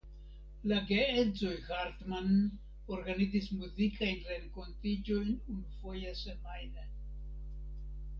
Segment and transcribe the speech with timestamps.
[0.69, 2.39] La geedzoj Hartmann
[2.97, 6.87] organizis muzikajn renkontiĝojn unufoje semajne.